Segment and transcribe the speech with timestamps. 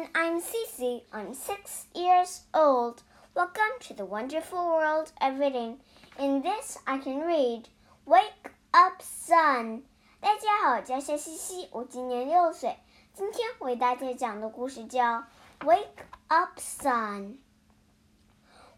[0.00, 1.02] everyone, I'm Cece.
[1.12, 3.02] I'm six years old.
[3.34, 5.76] Welcome to the wonderful world of reading.
[6.18, 7.68] In this, I can read
[8.06, 9.82] Wake Up Sun.
[10.18, 12.78] 大家好，我叫夏西西，我今年六岁。
[13.12, 15.24] 今天为大家讲的故事叫
[15.60, 17.36] Wake Up Sun.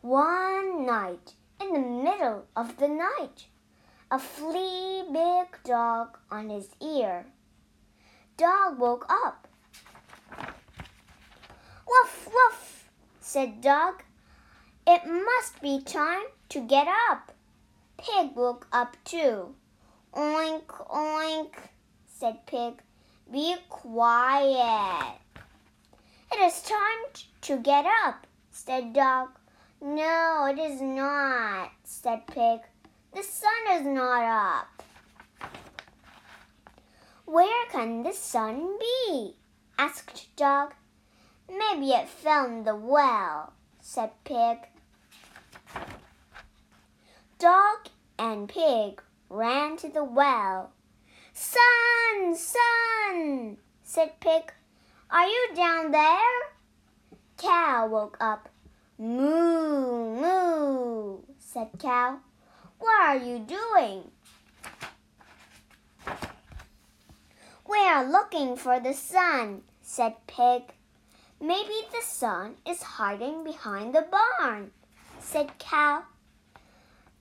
[0.00, 3.46] One night, in the middle of the night,
[4.10, 7.24] a flea big dog on his ear.
[8.36, 9.37] Dog woke up.
[13.29, 14.01] said Dog.
[14.87, 17.31] It must be time to get up.
[17.95, 19.53] Pig woke up too.
[20.15, 21.53] Oink, oink,
[22.07, 22.81] said Pig.
[23.31, 25.19] Be quiet.
[26.31, 27.03] It is time
[27.41, 29.29] to get up, said Dog.
[29.79, 32.61] No, it is not, said Pig.
[33.13, 34.83] The sun is not up.
[37.25, 39.35] Where can the sun be?
[39.77, 40.73] asked Dog.
[41.49, 44.57] Maybe it fell in the well, said Pig.
[47.39, 47.87] Dog
[48.19, 50.71] and Pig ran to the well.
[51.33, 54.53] Sun, sun, said Pig.
[55.09, 56.39] Are you down there?
[57.37, 58.49] Cow woke up.
[58.97, 62.19] Moo, moo, said Cow.
[62.77, 64.11] What are you doing?
[67.67, 70.63] We are looking for the sun, said Pig.
[71.41, 74.71] Maybe the sun is hiding behind the barn,
[75.19, 76.03] said Cow.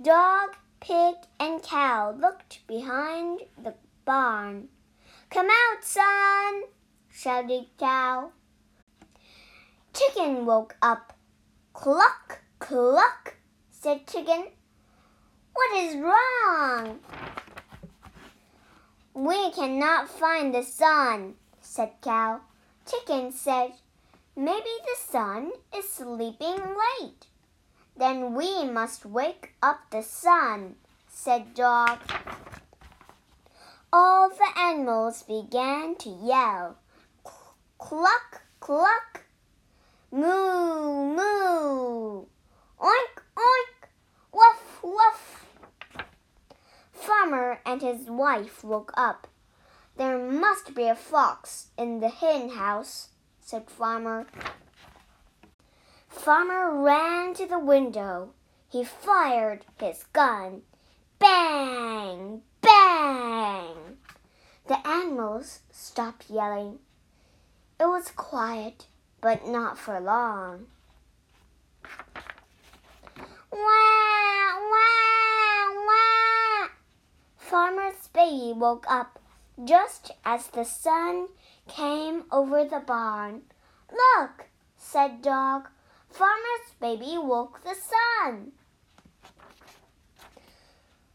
[0.00, 3.74] Dog, pig, and cow looked behind the
[4.06, 4.68] barn.
[5.28, 6.62] Come out, sun,
[7.10, 8.30] shouted Cow.
[9.92, 11.12] Chicken woke up.
[11.74, 13.36] Cluck, cluck,
[13.70, 14.46] said Chicken.
[15.52, 17.00] What is wrong?
[19.12, 22.40] We cannot find the sun, said Cow.
[22.86, 23.72] Chicken said,
[24.38, 27.26] Maybe the sun is sleeping late.
[27.96, 30.74] Then we must wake up the sun,
[31.08, 31.98] said Dog.
[33.90, 36.76] All the animals began to yell.
[37.78, 39.24] Cluck, cluck.
[40.12, 42.26] Moo, moo.
[42.78, 43.88] Oink, oink.
[44.34, 45.46] Woof, woof.
[46.92, 49.28] Farmer and his wife woke up.
[49.96, 53.08] There must be a fox in the hen house
[53.46, 54.26] said Farmer.
[56.08, 58.30] Farmer ran to the window.
[58.68, 60.62] He fired his gun.
[61.20, 62.42] Bang!
[62.60, 63.98] Bang!
[64.66, 66.80] The animals stopped yelling.
[67.78, 68.86] It was quiet,
[69.20, 70.66] but not for long.
[73.52, 74.58] Wah!
[74.72, 75.70] Wah!
[75.86, 76.68] Wah!
[77.36, 79.20] Farmer's baby woke up
[79.64, 81.28] just as the sun
[81.68, 83.42] came over the barn.
[83.90, 84.46] Look,
[84.76, 85.68] said Dog.
[86.10, 88.52] Farmer's baby woke the sun.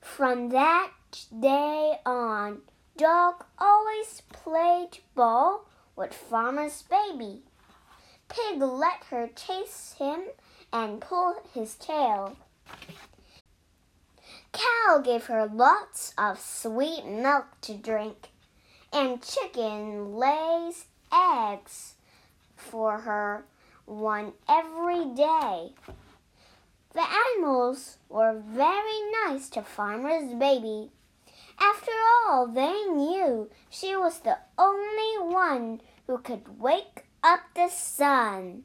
[0.00, 0.92] From that
[1.38, 2.62] day on,
[2.96, 7.42] Dog always played ball with Farmer's baby.
[8.28, 10.22] Pig let her chase him
[10.72, 12.36] and pull his tail.
[14.56, 18.30] Cow gave her lots of sweet milk to drink
[18.90, 21.94] and chicken lays eggs
[22.56, 23.44] for her
[23.84, 25.74] one every day.
[26.94, 30.90] The animals were very nice to Farmer's Baby.
[31.58, 31.92] After
[32.26, 38.64] all, they knew she was the only one who could wake up the sun.